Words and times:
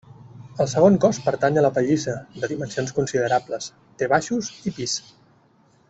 El 0.63 0.69
segon 0.71 0.95
cos 1.03 1.19
pertany 1.25 1.59
a 1.59 1.63
la 1.65 1.71
pallissa 1.75 2.15
de 2.39 2.49
dimensions 2.55 2.97
considerables; 3.01 3.69
té 4.01 4.09
baixos 4.17 4.51
i 4.71 4.75
pis. 4.81 4.99